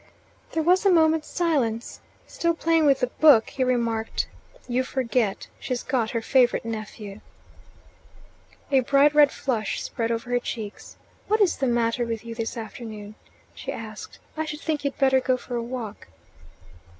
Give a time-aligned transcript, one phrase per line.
[0.53, 2.01] There was a moment's silence.
[2.25, 4.27] Still playing with the book, he remarked,
[4.67, 7.21] "You forget, she's got her favourite nephew."
[8.71, 10.97] A bright red flush spread over her cheeks.
[11.27, 13.13] "What is the matter with you this afternoon?"
[13.53, 14.17] she asked.
[14.35, 16.07] "I should think you'd better go for a walk."